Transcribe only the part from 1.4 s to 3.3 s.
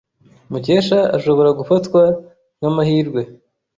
gufatwa nkamahirwe.